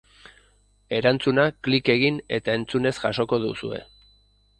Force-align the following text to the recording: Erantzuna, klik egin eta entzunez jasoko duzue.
Erantzuna, 0.99 1.45
klik 1.67 1.91
egin 1.95 2.17
eta 2.39 2.55
entzunez 2.61 2.93
jasoko 3.05 3.41
duzue. 3.45 3.83